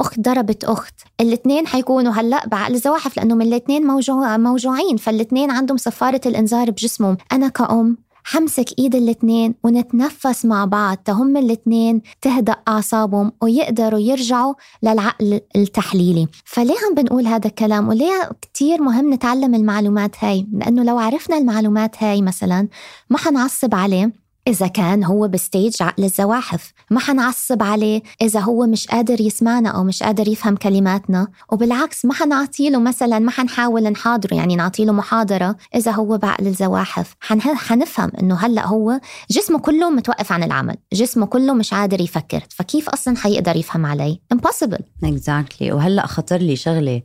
أخت 0.00 0.20
ضربت 0.20 0.64
أخت 0.64 0.94
الاثنين 1.20 1.66
حيكونوا 1.66 2.12
هلأ 2.12 2.46
بعقل 2.46 2.74
الزواحف 2.74 3.16
لأنه 3.16 3.34
من 3.34 3.46
الاثنين 3.46 3.86
موجوع 3.86 4.36
موجوعين 4.36 4.96
فالاثنين 4.96 5.50
عندهم 5.50 5.76
صفارة 5.76 6.20
الإنذار 6.26 6.70
بجسمهم. 6.70 7.16
أنا 7.32 7.48
كأم 7.48 7.96
حمسك 8.24 8.78
إيد 8.78 8.94
الاثنين 8.94 9.54
ونتنفس 9.64 10.44
مع 10.44 10.64
بعض 10.64 10.96
تهم 10.96 11.36
الاثنين 11.36 12.02
تهدأ 12.20 12.56
أعصابهم 12.68 13.32
ويقدروا 13.42 14.00
يرجعوا 14.00 14.54
للعقل 14.82 15.40
التحليلي. 15.56 16.28
فليه 16.44 16.74
عم 16.88 16.94
بنقول 16.94 17.26
هذا 17.26 17.46
الكلام؟ 17.46 17.88
وليه 17.88 18.30
كتير 18.42 18.82
مهم 18.82 19.12
نتعلم 19.12 19.54
المعلومات 19.54 20.24
هاي؟ 20.24 20.46
لأنه 20.52 20.82
لو 20.82 20.98
عرفنا 20.98 21.38
المعلومات 21.38 22.02
هاي 22.02 22.22
مثلا 22.22 22.68
ما 23.10 23.18
حنعصب 23.18 23.74
عليه. 23.74 24.12
إذا 24.50 24.66
كان 24.66 25.04
هو 25.04 25.28
بستيج 25.28 25.82
عقل 25.82 26.04
الزواحف. 26.04 26.72
ما 26.90 27.00
حنعصب 27.00 27.62
عليه 27.62 28.02
إذا 28.22 28.40
هو 28.40 28.66
مش 28.66 28.86
قادر 28.86 29.20
يسمعنا 29.20 29.68
أو 29.68 29.84
مش 29.84 30.02
قادر 30.02 30.28
يفهم 30.28 30.56
كلماتنا. 30.56 31.28
وبالعكس 31.52 32.04
ما 32.04 32.14
حنعطيله 32.14 32.80
مثلا 32.80 33.18
ما 33.18 33.30
حنحاول 33.30 33.82
نحاضره 33.82 34.34
يعني 34.34 34.56
نعطيله 34.56 34.92
محاضرة 34.92 35.56
إذا 35.74 35.90
هو 35.92 36.18
بعقل 36.18 36.46
الزواحف. 36.46 37.14
حنفهم 37.20 38.10
إنه 38.22 38.34
هلأ 38.34 38.66
هو 38.66 39.00
جسمه 39.30 39.58
كله 39.58 39.90
متوقف 39.90 40.32
عن 40.32 40.42
العمل. 40.42 40.76
جسمه 40.92 41.26
كله 41.26 41.54
مش 41.54 41.74
قادر 41.74 42.00
يفكر. 42.00 42.42
فكيف 42.48 42.88
أصلا 42.88 43.16
حيقدر 43.16 43.56
يفهم 43.56 43.86
علي؟ 43.86 44.20
Impossible. 44.34 44.82
Exactly. 45.04 45.62
وهلأ 45.72 46.06
خطر 46.06 46.36
لي 46.36 46.56
شغلة 46.56 47.02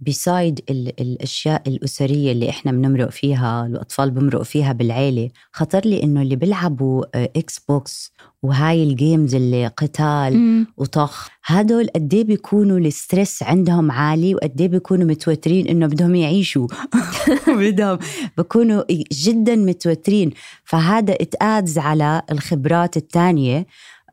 بسايد 0.00 0.60
الأشياء 1.00 1.62
الأسرية 1.66 2.32
اللي 2.32 2.50
إحنا 2.50 2.72
بنمرق 2.72 3.10
فيها 3.10 3.66
الأطفال 3.66 4.10
بمرقوا 4.10 4.44
فيها 4.44 4.72
بالعيلة 4.72 5.30
خطر 5.52 5.80
لي 5.84 6.02
إنه 6.02 6.22
اللي 6.22 6.36
بيلعب 6.36 6.73
بيلعبوا 6.74 7.04
إكس 7.14 7.58
بوكس 7.68 8.12
وهاي 8.42 8.82
ال 8.82 8.91
games 8.91 9.34
اللي 9.34 9.66
قتال 9.66 10.36
مم. 10.36 10.66
وطخ. 10.76 11.28
هدول 11.44 11.88
قد 11.94 12.14
إيه 12.14 12.24
بيكونوا 12.24 12.78
ال 12.78 12.87
stress 12.87 13.42
عندهم 13.42 13.90
عالي 13.90 14.34
وقد 14.34 14.60
إيه 14.60 14.68
بيكونوا 14.68 15.06
متوترين 15.06 15.66
إنه 15.66 15.86
بدهم 15.86 16.14
يعيشوا. 16.14 16.68
بدهم 17.60 17.98
بيكونوا 18.36 18.82
جدا 19.12 19.56
متوترين. 19.56 20.30
فهذا 20.64 21.14
it 21.14 21.35
adds 21.35 21.78
على 21.78 22.22
الخبرات 22.30 22.96
الثانية 22.96 23.66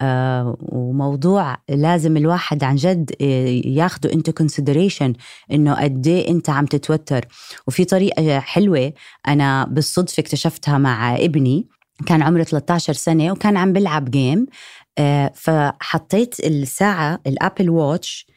آه 0.03 0.57
وموضوع 0.61 1.57
لازم 1.69 2.17
الواحد 2.17 2.63
عن 2.63 2.75
جد 2.75 3.11
آه، 3.21 3.47
ياخده 3.65 4.13
into 4.13 4.29
consideration 4.29 5.13
إنه 5.51 5.73
قد 5.83 6.07
إيه 6.07 6.29
أنت 6.29 6.49
عم 6.49 6.65
تتوتر. 6.65 7.25
وفي 7.67 7.85
طريقة 7.85 8.39
حلوة 8.39 8.93
أنا 9.27 9.65
بالصدفة 9.65 10.21
اكتشفتها 10.21 10.77
مع 10.77 11.15
ابني. 11.15 11.67
كان 12.05 12.21
عمره 12.21 12.43
13 12.43 12.93
سنة 12.93 13.31
وكان 13.31 13.57
عم 13.57 13.73
بلعب 13.73 14.11
game 14.11 14.45
آه، 14.97 15.31
فحطيت 15.35 16.39
الساعة 16.39 17.19
الأبل 17.27 17.69
واتش 17.69 18.27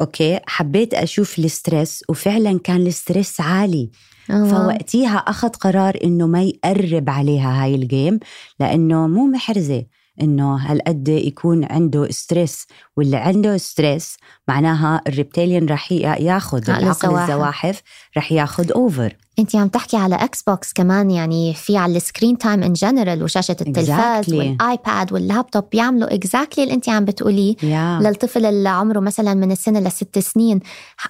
okay 0.00 0.40
حبيت 0.46 0.94
أشوف 0.94 1.38
ال 1.38 1.47
stress 1.47 2.04
وفعلا 2.08 2.58
كان 2.58 2.86
ال 2.86 2.94
stress 2.94 3.40
عالي. 3.40 3.90
أوه. 4.30 4.48
فوقتيها 4.48 5.16
أخذ 5.16 5.48
قرار 5.48 5.98
إنه 6.04 6.26
ما 6.26 6.42
يقرب 6.42 7.10
عليها 7.10 7.64
هاي 7.64 7.74
ال 7.74 7.83
game 7.83 8.20
لأنه 8.60 9.06
مو 9.06 9.26
محرزة 9.26 9.84
إنه 10.22 10.56
هالقد 10.56 11.08
يكون 11.08 11.64
عنده 11.64 12.10
stress 12.10 12.66
واللي 12.96 13.16
عنده 13.16 13.56
stress 13.56 14.16
معناها 14.48 15.00
ال 15.06 15.12
reptilian 15.12 15.66
رح 15.66 15.92
ياخذ 15.92 16.70
العقل 16.70 16.82
الزواحف. 16.84 17.82
رح 18.16 18.32
ياخذ 18.32 18.72
اوفر 18.72 19.16
انت 19.38 19.56
عم 19.56 19.68
تحكي 19.68 19.96
على 19.96 20.14
إكس 20.14 20.42
بوكس 20.42 20.72
كمان 20.72 21.10
يعني 21.10 21.54
في 21.54 21.76
على 21.76 21.96
ال 21.96 22.02
screen 22.02 22.38
time 22.38 22.62
in 22.62 22.72
general 22.72 23.22
وشاشة 23.22 23.56
التلفاز 23.60 24.24
exactly. 24.24 24.34
والآيباد 24.34 25.12
واللابتوب 25.12 25.64
بيعملوا 25.72 26.14
exactly 26.14 26.64
اللي 26.64 26.74
انت 26.74 26.88
عم 26.88 27.04
بتقوليه 27.04 27.56
yeah. 27.56 28.02
للطفل 28.02 28.46
اللي 28.46 28.68
عمره 28.68 29.00
مثلا 29.00 29.34
من 29.34 29.52
السنة 29.52 29.80
لست 29.80 30.18
سنين 30.18 30.60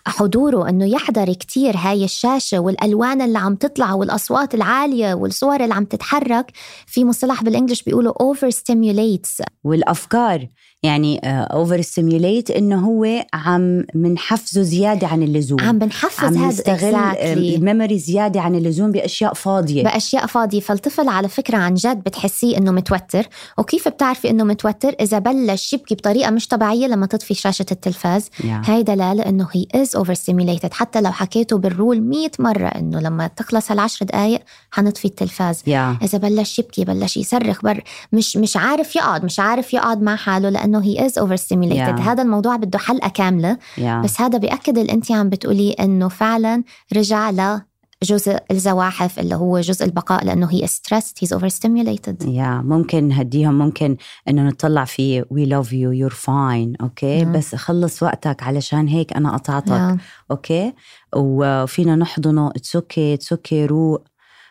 حضوره 0.07 0.69
إنه 0.69 0.87
يحضر 0.87 1.33
كتير 1.33 1.77
هاي 1.77 2.05
الشاشة 2.05 2.59
والألوان 2.59 3.23
اللي 3.23 3.39
عم 3.39 3.55
تطلع 3.55 3.95
والأصوات 3.95 4.55
العالية 4.55 5.15
والصور 5.15 5.65
اللي 5.65 5.75
عم 5.75 5.85
تتحرك 5.85 6.53
في 6.87 7.05
مصطلح 7.05 7.43
بال 7.43 7.52
English 7.52 7.83
بيقولوا 7.83 8.13
over 8.21 8.51
stimulates 8.51 9.43
والأفكار 9.65 10.49
يعني 10.83 11.21
over 11.25 11.79
آه، 11.79 11.81
stimulate 11.81 12.51
إنه 12.51 12.87
هو 12.87 13.25
عم 13.35 13.85
منحفزه 13.95 14.63
زيادة 14.63 15.07
عن 15.07 15.23
اللزوم. 15.23 15.61
عم 15.61 15.79
بنحفز 15.79 16.37
عم 16.37 16.49
نستغل 16.49 16.95
ال 16.95 17.10
memory 17.10 17.99
زيادة 17.99 18.41
عن 18.41 18.55
اللزوم 18.55 18.93
بأشياء 18.93 19.35
فاضية. 19.35 19.85
بأشياء 19.85 20.27
فاضية. 20.27 20.61
فالطفل 20.61 21.09
على 21.09 21.29
فكرة 21.29 21.57
عن 21.57 21.75
جد 21.75 21.97
بتحسيه 21.97 22.59
إنه 22.59 22.73
متوتر. 22.73 23.29
وكيف 23.59 23.89
بتعرفي 23.89 24.31
إنه 24.31 24.45
متوتر؟ 24.45 24.95
إذا 25.01 25.19
بلش 25.19 25.73
يبكي 25.73 25.95
بطريقة 25.95 26.31
مش 26.31 26.49
طبيعية 26.49 26.87
لما 26.87 27.07
تطفي 27.07 27.35
شاشة 27.35 27.67
التلفاز. 27.73 28.27
Yeah. 28.27 28.45
هاي 28.45 28.83
دلالة 28.83 29.23
إنه 29.27 29.49
he 29.53 29.67
is 29.75 29.97
overstimulated 29.97 30.73
حتى 30.73 31.01
لو 31.01 31.13
حكيته 31.13 31.59
بالرول 31.59 32.01
100 32.01 32.31
مرة 32.39 32.69
إنه 32.69 33.01
لما 33.01 33.27
تخلص 33.27 33.71
هالعشر 33.71 34.07
دقائق 34.07 34.41
حنطفي 34.71 35.05
التلفاز. 35.05 35.61
Yeah. 35.61 36.03
إذا 36.03 36.19
بلش 36.19 36.59
يبكي 36.59 36.85
بلش 36.85 37.17
يصرخ 37.17 37.63
بر 37.63 37.83
مش 38.13 38.37
مش 38.37 38.57
عارف 38.57 38.97
يقعد 38.97 39.25
مش 39.25 39.41
عارف 39.41 39.75
يقعد 39.75 40.03
مع 40.03 40.17
حاله 40.17 40.51
لأنه 40.51 40.72
إنه 40.73 40.85
he 40.85 41.07
is 41.07 41.19
overstimulated 41.19 42.01
هذا 42.01 42.23
الموضوع 42.23 42.57
بده 42.57 42.79
حلقة 42.79 43.09
كاملة. 43.09 43.59
Yeah. 43.77 44.05
بس 44.05 44.21
هذا 44.21 44.39
بيأكد 44.39 44.79
اللي 44.79 44.93
انت 44.93 45.13
عم 45.13 45.29
بتقولي 45.29 45.73
إنه 45.73 46.09
فعلا 46.09 46.65
رجع 46.97 47.31
ل 47.31 47.61
جزء 48.03 48.39
الزواحف 48.51 49.19
اللي 49.19 49.35
هو 49.35 49.61
جزء 49.61 49.85
البقاء 49.85 50.25
لأنه 50.25 50.51
he 50.51 50.67
stressed 50.67 51.25
he's 51.25 51.39
overstimulated. 51.39 52.29
يا 52.29 52.63
ممكن 52.65 53.09
نهديهم 53.09 53.59
ممكن 53.59 53.97
إنه 54.29 54.43
نطلع 54.43 54.85
في 54.85 55.25
we 55.31 55.47
love 55.47 55.73
you 55.73 55.93
you're 55.93 56.11
fine 56.11 56.77
okay. 56.81 57.25
بس 57.25 57.55
خلص 57.55 58.03
وقتك 58.03 58.43
علشان 58.43 58.89
هيك 58.89 59.13
أنا 59.13 59.37
قطعتك. 59.37 59.97
Yeah. 59.97 60.01
Okay 60.31 60.73
وفينا 61.17 61.97
نحضنه. 61.97 62.49
it's 62.49 62.77
okay 62.77 63.15
it's 63.15 63.33
okay 63.33 63.67
روق. 63.67 64.03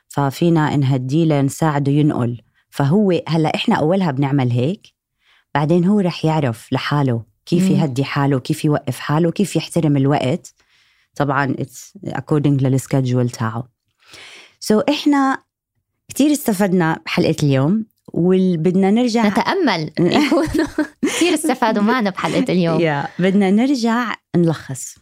ففينا 0.09 0.75
نهديه 0.75 1.25
لنساعده 1.25 1.91
ينقل. 1.91 2.41
فهو 2.69 3.21
هلأ 3.27 3.55
إحنا 3.55 3.75
أولها 3.75 4.11
بنعمل 4.11 4.51
هيك. 4.51 5.00
بعدين 5.55 5.85
هو 5.85 5.99
رح 5.99 6.25
يعرف 6.25 6.73
لحاله 6.73 7.23
كيف. 7.45 7.69
يهدي 7.69 8.03
حاله 8.03 8.39
كيف 8.39 8.65
يوقف 8.65 8.99
حاله 8.99 9.31
كيف 9.31 9.55
يحترم 9.55 9.97
الوقت. 9.97 10.53
طبعا 11.15 11.55
it's 11.59 11.93
according 12.07 12.63
لل 12.63 12.76
schedule 12.76 13.29
تاعه. 13.29 13.67
so 14.59 14.79
so 14.79 14.83
إحنا 14.89 15.37
كتير 16.09 16.31
استفدنا 16.31 17.01
بحلقة 17.05 17.35
اليوم 17.43 17.85
وبدنا 18.13 18.91
نرجع 18.91 19.27
نتأمل. 19.27 19.91
يكونوا 19.99 20.67
كثير 21.05 21.33
استفادوا 21.33 21.83
معنا 21.83 22.09
بحلقة 22.09 22.53
اليوم. 22.53 22.79
يا 22.79 23.07
بدنا 23.19 23.51
نرجع 23.51 24.15
نلخص. 24.35 24.95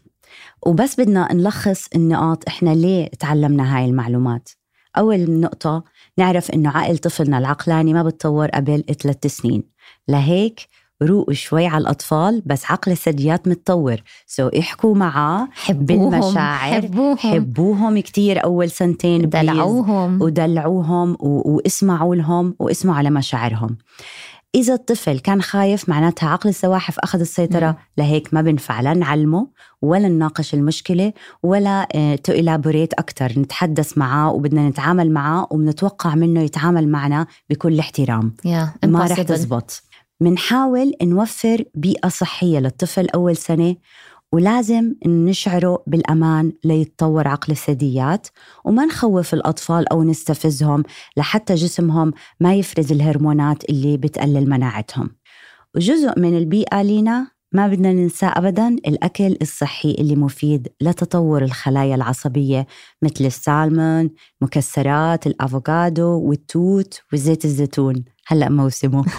وبس 0.65 0.99
بدنا 0.99 1.33
نلخص 1.33 1.87
النقاط 1.95 2.43
إحنا 2.47 2.69
ليه 2.69 3.09
تعلمنا 3.19 3.77
هاي 3.77 3.85
المعلومات. 3.85 4.49
أول 4.97 5.31
نقطة 5.39 5.83
نعرف 6.17 6.51
إنه 6.51 6.69
عقل 6.69 6.97
طفلنا 6.97 7.37
العقلاني 7.37 7.93
ما 7.93 8.03
بتطور 8.03 8.47
قبل 8.47 8.83
ثلاث 9.01 9.27
سنين. 9.27 9.63
لهيك 10.09 10.59
روقوا 11.03 11.33
شوي 11.33 11.67
على 11.67 11.81
الأطفال 11.81 12.41
بس 12.45 12.65
عقل 12.71 12.91
الثدييات 12.91 13.47
متطور. 13.47 13.97
سو 14.27 14.47
احكوا 14.47 14.95
معاه 14.95 15.47
حبوهم 15.53 16.09
بالمشاعر 16.09 16.81
حبوهم. 16.81 17.17
حبوهم 17.17 17.99
كتير 17.99 18.43
أول 18.43 18.69
سنتين. 18.71 19.29
دلعوهم. 19.29 20.21
ودلعوهم 20.21 21.17
و- 21.19 21.55
واسمعوا 21.55 22.15
لهم 22.15 22.55
واسمعوا 22.59 22.97
على 22.97 23.09
مشاعرهم. 23.09 23.77
إذا 24.55 24.73
الطفل 24.73 25.19
كان 25.19 25.41
خايف 25.41 25.89
معناتها 25.89 26.29
عقل 26.29 26.49
السواحف 26.49 26.99
أخذ 26.99 27.19
السيطرة. 27.19 27.77
لهيك 27.97 28.33
ما 28.33 28.41
بنفع 28.41 28.81
لا 28.81 28.93
نعلمه 28.93 29.47
ولا 29.81 30.07
نناقش 30.07 30.53
المشكلة 30.53 31.13
ولا 31.43 31.87
تو 32.23 32.33
إلابوريت 32.33 32.93
أكتر. 32.93 33.39
نتحدث 33.39 33.97
معاه 33.97 34.31
وبدنا 34.31 34.69
نتعامل 34.69 35.11
معاه 35.11 35.47
وبنتوقع 35.51 36.15
منه 36.15 36.41
يتعامل 36.41 36.87
معنا 36.87 37.27
بكل 37.49 37.79
احترام. 37.79 38.33
Yeah, 38.47 38.85
ما 38.87 39.05
رح. 39.05 39.21
تزبط. 39.21 39.83
منحاول 40.21 40.93
نوفر 41.03 41.63
بيئة 41.75 42.07
صحية 42.07 42.59
للطفل 42.59 43.09
أول 43.09 43.37
سنة 43.37 43.75
ولازم 44.31 44.95
نشعره 45.05 45.83
بالأمان 45.87 46.53
ليتطور 46.63 47.27
عقل 47.27 47.51
الثدييات 47.51 48.27
وما 48.65 48.85
نخوف 48.85 49.33
الأطفال 49.33 49.89
أو 49.89 50.03
نستفزهم 50.03 50.83
لحتى 51.17 51.55
جسمهم 51.55 52.13
ما 52.39 52.55
يفرز 52.55 52.91
الهرمونات 52.91 53.69
اللي 53.69 53.97
بتقلل 53.97 54.49
مناعتهم. 54.49 55.09
وجزء 55.75 56.19
من 56.19 56.37
البيئة 56.37 56.81
لينا 56.81 57.27
ما 57.51 57.67
بدنا 57.67 57.93
ننسى 57.93 58.25
أبدا 58.25 58.67
الأكل 58.67 59.37
الصحي 59.41 59.91
اللي 59.99 60.15
مفيد 60.15 60.67
لتطور 60.81 61.43
الخلايا 61.43 61.95
العصبية 61.95 62.67
مثل 63.01 63.25
السالمون 63.25 64.09
مكسرات 64.41 65.27
الأفوكادو 65.27 66.19
والتوت 66.19 67.01
وزيت 67.13 67.45
الزيتون. 67.45 68.03
هلأ 68.27 68.49
موسمه. 68.49 69.05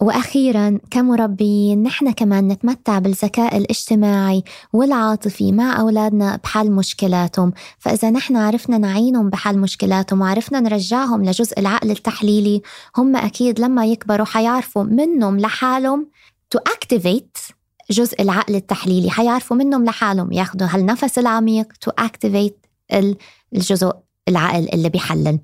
وأخيرا 0.00 0.78
كمربيين 0.90 1.82
نحن 1.82 2.10
كمان 2.10 2.48
نتمتع 2.48 2.98
بالذكاء 2.98 3.56
الاجتماعي 3.56 4.42
والعاطفي 4.72 5.52
مع 5.52 5.80
أولادنا 5.80 6.40
بحل 6.44 6.70
مشكلاتهم، 6.70 7.52
فإذا 7.78 8.10
نحن 8.10 8.36
عرفنا 8.36 8.78
نعينهم 8.78 9.30
بحل 9.30 9.58
مشكلاتهم 9.58 10.20
وعرفنا 10.20 10.60
نرجعهم 10.60 11.24
لجزء 11.24 11.60
العقل 11.60 11.90
التحليلي، 11.90 12.62
هم 12.96 13.16
أكيد 13.16 13.60
لما 13.60 13.86
يكبروا 13.86 14.26
حيعرفوا 14.26 14.82
منهم 14.82 15.38
لحالهم 15.40 16.06
to 16.54 16.60
activate 16.72 17.54
جزء 17.90 18.22
العقل 18.22 18.54
التحليلي، 18.54 19.10
حيعرفوا 19.10 19.56
منهم 19.56 19.84
لحالهم 19.84 20.32
ياخذوا 20.32 20.68
هالنفس 20.70 21.18
العميق 21.18 21.72
activate 22.00 22.68
ال- 22.92 23.16
الجزء 23.54 23.92
العقل 24.28 24.68
اللي 24.72 24.88
بيحلل. 24.88 25.38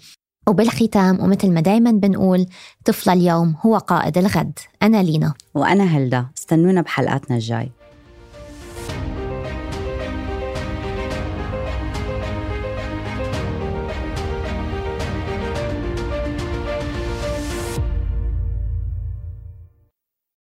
وبالختام 0.49 1.21
ومثل 1.21 1.51
ما 1.51 1.61
دايما 1.61 1.91
بنقول 1.91 2.47
طفل 2.85 3.11
اليوم 3.11 3.55
هو 3.67 3.79
قائد 3.79 4.19
الغد. 4.19 4.59
أنا 4.83 5.03
لينا. 5.03 5.35
وأنا 5.55 5.85
هلدا. 5.85 6.27
استنونا 6.39 6.81
بحلقاتنا 6.81 7.37
الجاي. 7.37 7.71